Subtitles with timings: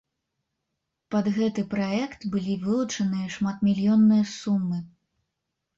[1.15, 4.77] Пад гэты праект былі вылучаныя шматмільённыя сумы.